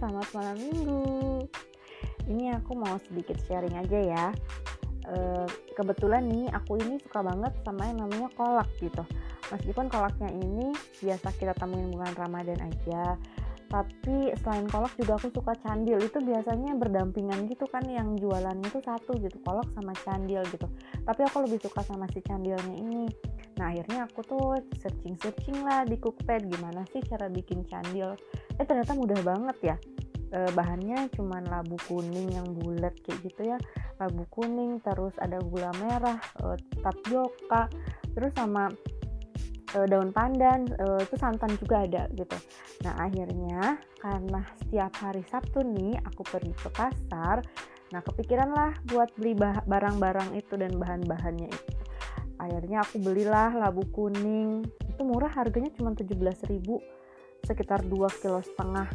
[0.00, 1.04] selamat malam minggu.
[2.24, 4.26] Ini aku mau sedikit sharing aja ya.
[5.04, 5.16] E,
[5.76, 9.04] kebetulan nih aku ini suka banget sama yang namanya kolak gitu.
[9.52, 10.72] Meskipun kolaknya ini
[11.04, 13.20] biasa kita temuin bulan Ramadan aja,
[13.70, 18.82] tapi selain kolak juga aku suka candil itu biasanya berdampingan gitu kan yang jualannya itu
[18.82, 20.66] satu gitu kolak sama candil gitu
[21.06, 23.06] tapi aku lebih suka sama si candilnya ini
[23.60, 28.16] nah akhirnya aku tuh searching searching lah di cookpad gimana sih cara bikin candil.
[28.56, 29.76] Eh ternyata mudah banget ya.
[30.32, 33.60] E, bahannya cuman labu kuning yang bulat kayak gitu ya.
[34.00, 37.68] Labu kuning terus ada gula merah e, tapioka
[38.16, 38.72] terus sama
[39.76, 42.40] e, daun pandan e, itu santan juga ada gitu.
[42.88, 47.44] Nah akhirnya karena setiap hari Sabtu nih aku pergi ke pasar
[47.90, 49.34] nah kepikiran lah buat beli
[49.66, 51.79] barang-barang itu dan bahan-bahannya itu
[52.40, 54.64] akhirnya aku belilah labu kuning.
[54.88, 56.48] Itu murah harganya cuma 17.000
[57.44, 58.88] sekitar 2 kilo setengah.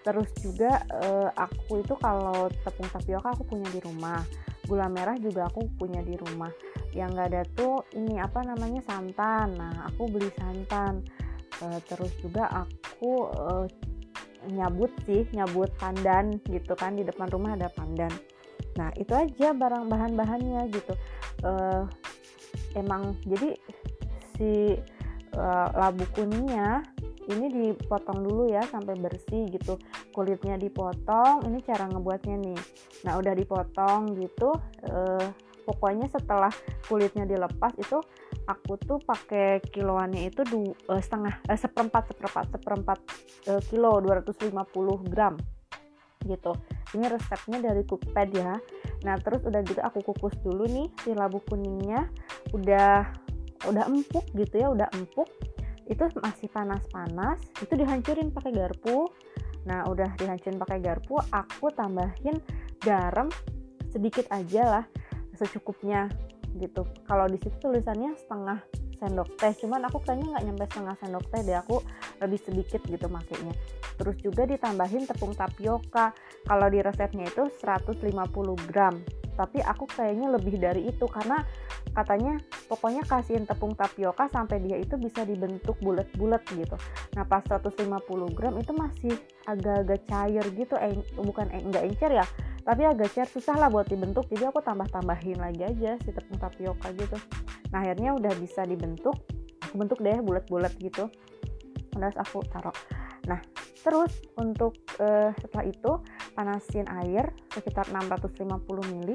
[0.00, 4.22] Terus juga uh, aku itu kalau tepung tapioka aku punya di rumah.
[4.64, 6.48] Gula merah juga aku punya di rumah.
[6.94, 9.58] Yang gak ada tuh ini apa namanya santan.
[9.58, 11.04] Nah aku beli santan.
[11.60, 13.66] Uh, terus juga aku uh,
[14.48, 18.08] nyabut sih nyabut pandan gitu kan di depan rumah ada pandan.
[18.80, 20.94] Nah itu aja barang bahan-bahannya gitu.
[21.44, 21.84] Uh,
[22.74, 23.56] emang jadi
[24.38, 24.76] si
[25.36, 26.84] uh, labu kuningnya
[27.30, 29.78] ini dipotong dulu ya sampai bersih gitu.
[30.10, 32.60] Kulitnya dipotong ini cara ngebuatnya nih.
[33.06, 34.50] Nah udah dipotong gitu
[34.90, 35.26] uh,
[35.70, 36.50] pokoknya setelah
[36.90, 38.02] kulitnya dilepas itu
[38.50, 42.98] aku tuh pakai kiloannya itu du, uh, setengah seperempat seperempat seperempat
[43.46, 44.50] uh, kilo 250
[45.06, 45.38] gram
[46.26, 46.52] gitu.
[46.96, 48.54] Ini resepnya dari cookpad ya.
[49.06, 52.08] Nah terus udah gitu aku kukus dulu nih si labu kuningnya.
[52.52, 53.08] Udah
[53.68, 55.28] udah empuk gitu ya udah empuk.
[55.90, 59.08] Itu masih panas-panas itu dihancurin pakai garpu.
[59.68, 62.40] Nah udah dihancurin pakai garpu aku tambahin
[62.80, 63.28] garam
[63.90, 64.84] sedikit aja lah
[65.36, 66.08] secukupnya
[66.58, 66.84] gitu.
[67.08, 68.58] Kalau di situ tulisannya setengah
[69.00, 71.80] sendok teh cuman aku kayaknya nggak nyampe setengah sendok teh deh aku
[72.20, 73.56] lebih sedikit gitu makainya
[74.00, 76.16] terus juga ditambahin tepung tapioka.
[76.48, 78.00] Kalau di resepnya itu 150
[78.64, 78.96] gram.
[79.36, 81.44] Tapi aku kayaknya lebih dari itu karena
[81.92, 86.76] katanya pokoknya kasihin tepung tapioka sampai dia itu bisa dibentuk bulat-bulat gitu.
[87.12, 87.92] Nah pas 150
[88.32, 89.14] gram itu masih
[89.44, 90.74] agak-agak cair gitu.
[90.80, 92.24] Eh, bukan eh, enggak encer ya
[92.64, 93.28] tapi agak cair.
[93.28, 97.16] Susah lah buat dibentuk jadi aku tambah-tambahin lagi aja si tepung tapioka gitu.
[97.72, 99.16] Nah akhirnya udah bisa dibentuk.
[99.76, 101.08] Bentuk deh bulat-bulat gitu
[101.90, 102.74] terus aku taruh.
[103.26, 103.40] Nah
[103.80, 105.92] terus untuk uh, setelah itu
[106.36, 109.10] panasin air sekitar 650 ml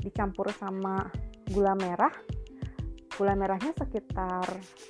[0.00, 1.08] dicampur sama
[1.52, 2.12] gula merah.
[3.14, 4.46] Gula merahnya sekitar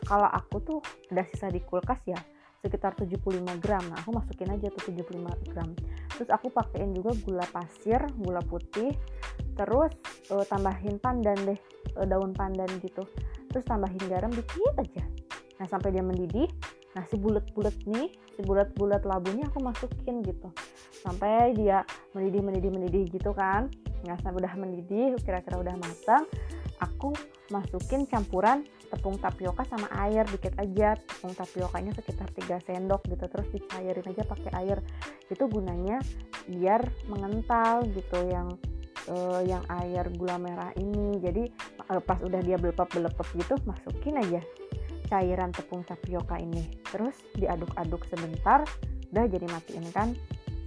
[0.09, 0.81] kalau aku tuh
[1.13, 2.17] udah sisa di kulkas ya
[2.65, 3.85] sekitar 75 gram.
[3.93, 5.69] Nah aku masukin aja tuh 75 gram.
[6.17, 8.97] Terus aku pakein juga gula pasir gula putih.
[9.53, 9.93] Terus
[10.33, 11.61] uh, tambahin pandan deh
[12.01, 13.05] uh, daun pandan gitu.
[13.53, 15.05] Terus tambahin garam dikit aja.
[15.61, 16.49] Nah sampai dia mendidih
[16.95, 20.51] nah si bulat-bulat nih si bulat-bulat labunya aku masukin gitu.
[21.03, 23.71] Sampai dia mendidih mendidih mendidih gitu kan.
[24.07, 26.27] Nah sampai udah mendidih kira-kira udah matang
[26.83, 27.15] aku
[27.55, 30.27] masukin campuran tepung tapioka sama air.
[30.27, 33.25] Dikit aja tepung tapiokanya sekitar 3 sendok gitu.
[33.27, 34.79] Terus dicairin aja pakai air.
[35.31, 36.03] Itu gunanya
[36.51, 38.55] biar mengental gitu yang
[39.11, 41.23] uh, yang air gula merah ini.
[41.23, 41.43] Jadi
[41.91, 44.43] uh, pas udah dia belepep gitu masukin aja
[45.09, 46.69] cairan tepung tapioka ini.
[46.89, 48.65] Terus diaduk-aduk sebentar
[49.15, 50.11] udah jadi matiin kan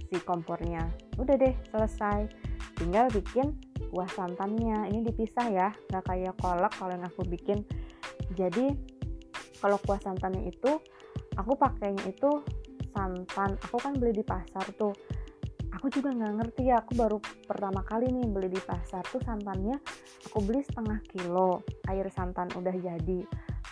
[0.08, 0.88] si kompornya.
[1.20, 2.30] Udah deh selesai.
[2.78, 3.58] Tinggal bikin
[3.92, 4.88] kuah santannya.
[4.88, 7.64] Ini dipisah ya nggak kayak kolak kalau yang aku bikin.
[8.34, 8.72] Jadi
[9.58, 10.80] kalau kuah santannya itu
[11.36, 12.42] aku pakainya itu
[12.94, 13.58] santan.
[13.68, 14.94] Aku kan beli di pasar tuh.
[15.78, 19.76] Aku juga nggak ngerti ya aku baru pertama kali nih beli di pasar tuh santannya.
[20.32, 23.20] Aku beli setengah kilo air santan udah jadi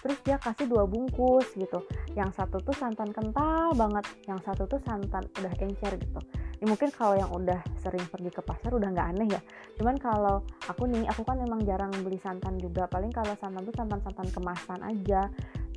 [0.06, 1.82] terus dia kasih dua bungkus gitu.
[2.14, 6.22] Yang satu tuh santan kental banget yang satu tuh santan udah encer gitu.
[6.62, 9.42] Ya mungkin kalau yang udah sering pergi ke pasar udah nggak aneh ya.
[9.74, 12.86] Cuman kalau aku nih aku kan emang jarang beli santan juga.
[12.86, 15.26] Paling kalau santan tuh santan-santan kemasan aja.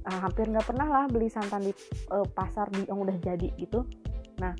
[0.06, 1.74] Uh, hampir nggak pernah lah beli santan di
[2.14, 3.82] uh, pasar di yang udah jadi gitu.
[4.38, 4.54] Nah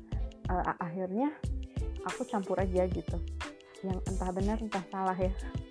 [0.50, 1.30] uh, akhirnya
[2.02, 3.16] aku campur aja gitu.
[3.86, 5.30] Yang entah benar entah salah ya.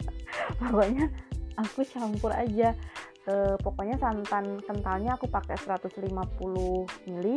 [0.63, 1.12] Pokoknya
[1.60, 2.72] aku campur aja
[3.30, 6.10] uh, pokoknya santan kentalnya aku pakai 150
[7.06, 7.28] ml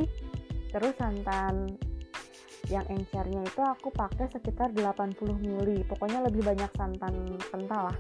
[0.73, 1.77] terus santan
[2.71, 7.99] yang encernya itu aku pakai sekitar 80 ml pokoknya lebih banyak santan kental lah.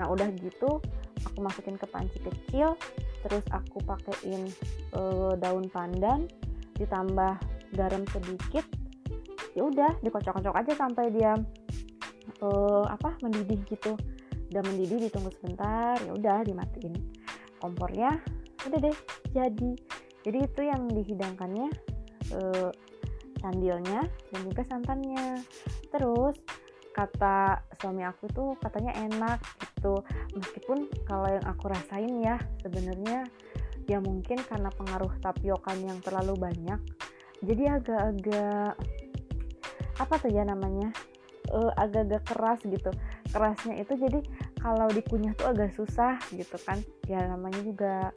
[0.00, 0.82] Nah udah gitu
[1.22, 2.74] aku masukin ke panci kecil.
[3.22, 4.48] Terus aku pakein
[4.96, 5.00] e,
[5.36, 6.24] daun pandan
[6.80, 7.36] ditambah
[7.76, 8.64] garam sedikit.
[9.52, 11.34] Ya udah dikocok-kocok aja sampai dia
[12.38, 13.98] uh, apa mendidih gitu.
[14.54, 17.17] Udah mendidih ditunggu sebentar ya udah dimatiin
[17.58, 18.18] kompornya
[18.66, 18.96] udah deh
[19.34, 19.72] jadi.
[20.26, 21.68] Jadi itu yang dihidangkannya
[22.34, 22.70] uh,
[23.38, 24.02] candilnya
[24.34, 25.40] dan juga santannya.
[25.94, 26.36] Terus
[26.90, 30.02] kata suami aku tuh katanya enak gitu.
[30.34, 33.30] Meskipun kalau yang aku rasain ya sebenarnya
[33.88, 36.76] ya mungkin karena pengaruh tapiokan yang terlalu banyak
[37.40, 38.74] jadi agak-agak
[39.98, 40.90] apa tuh ya namanya
[41.54, 42.90] uh, agak-agak keras gitu.
[43.28, 44.20] Kerasnya itu jadi
[44.58, 46.78] kalau dikunyah tuh agak susah gitu kan.
[47.06, 48.10] Ya namanya juga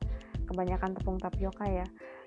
[0.50, 1.86] kebanyakan tepung tapioka ya.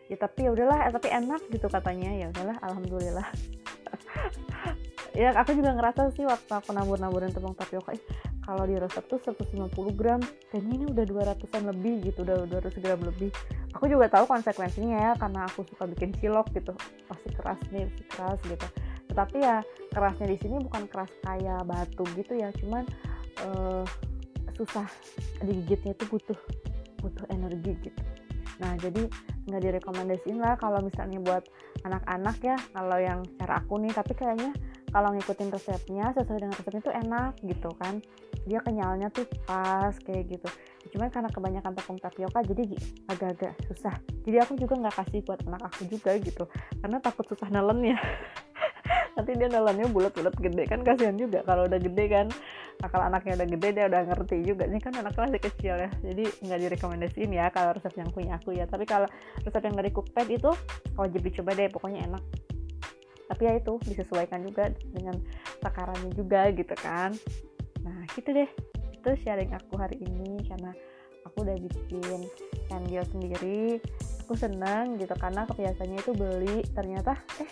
[0.08, 2.10] Ya tapi ya udahlah eh, tapi enak gitu katanya.
[2.14, 3.28] Ya udahlah alhamdulillah.
[5.14, 7.94] Ya aku juga ngerasa sih waktu aku nabur-naburin tepung tapioka
[8.42, 10.18] kalau di resep tuh 150 gram.
[10.50, 13.30] Kayaknya ini udah 200an lebih gitu udah 200 gram lebih.
[13.78, 16.74] Aku juga tahu konsekuensinya ya karena aku suka bikin cilok gitu.
[17.06, 18.66] Pasti keras nih pasti keras gitu.
[19.14, 19.56] Tetapi ya
[19.94, 22.50] kerasnya di sini bukan keras kayak batu gitu ya.
[22.58, 22.82] Cuman
[23.46, 23.86] uh,
[24.56, 24.86] susah.
[25.42, 26.38] Digigitnya itu butuh
[27.04, 28.02] butuh energi gitu.
[28.62, 29.10] Nah jadi
[29.44, 31.44] nggak direkomendasiin lah kalau misalnya buat
[31.84, 34.56] anak-anak ya kalau yang cara aku nih tapi kayaknya
[34.94, 37.98] kalau ngikutin resepnya sesuai dengan resepnya itu enak gitu kan.
[38.44, 40.48] Dia kenyalnya tuh pas kayak gitu.
[40.94, 42.62] Cuman karena kebanyakan tepung tapioka jadi
[43.10, 43.96] agak-agak susah.
[44.22, 46.44] Jadi aku juga nggak kasih buat anak aku juga gitu
[46.78, 47.98] karena takut susah nelen ya.
[49.18, 52.26] Nanti dia nelannya bulat-bulat gede kan kasihan juga kalau udah gede kan
[52.90, 54.64] kalau anaknya udah gede dia udah ngerti juga.
[54.68, 58.56] Ini kan anaknya masih kecil ya jadi nggak direkomendasiin ya kalau resep yang punya aku
[58.56, 58.64] ya.
[58.68, 59.08] Tapi kalau
[59.44, 60.50] resep yang dari cookpad itu
[60.98, 62.22] wajib dicoba deh pokoknya enak.
[63.24, 65.16] Tapi ya itu disesuaikan juga dengan
[65.64, 67.12] takarannya juga gitu kan.
[67.84, 68.50] Nah gitu deh.
[69.00, 70.72] Itu sharing aku hari ini karena
[71.24, 72.20] aku udah bikin
[72.68, 73.80] candil sendiri.
[74.24, 77.12] Aku seneng gitu karena kebiasaannya itu beli ternyata
[77.44, 77.50] eh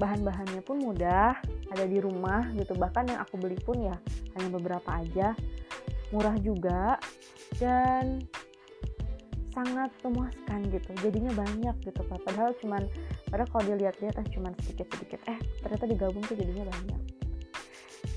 [0.00, 1.36] bahan-bahannya pun mudah
[1.68, 2.72] ada di rumah gitu.
[2.72, 3.96] Bahkan yang aku beli pun ya
[4.34, 5.36] hanya beberapa aja.
[6.10, 6.96] Murah juga
[7.60, 8.24] dan
[9.52, 10.90] sangat memuaskan gitu.
[11.04, 12.82] Jadinya banyak gitu padahal cuman
[13.28, 15.20] padahal kalau dilihat-lihat ah cuman sedikit-sedikit.
[15.28, 17.00] Eh ternyata digabung tuh jadinya banyak.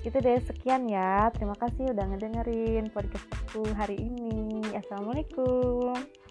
[0.02, 1.28] Gitu deh sekian ya.
[1.36, 4.64] Terima kasih udah ngedengerin podcast aku hari ini.
[4.74, 6.23] Assalamualaikum